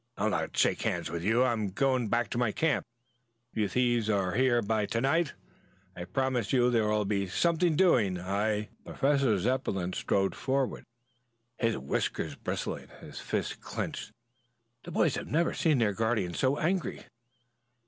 [0.17, 1.43] "I'll not shake hands with you.
[1.43, 2.87] I am going back to my camp.
[3.51, 5.33] If you thieves are here by to night
[5.95, 8.19] I promise you there will be something doing.
[8.19, 10.85] I" Professor Zepplin strode forward,
[11.59, 14.11] his whiskers bristling, his fists clenched.
[14.85, 17.03] The boys never had seen their guardian so angry.